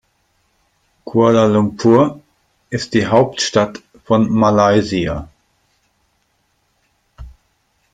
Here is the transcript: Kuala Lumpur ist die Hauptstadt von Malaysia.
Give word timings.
Kuala 1.05 1.45
Lumpur 1.45 2.21
ist 2.71 2.95
die 2.95 3.05
Hauptstadt 3.05 3.83
von 4.03 4.31
Malaysia. 4.31 5.29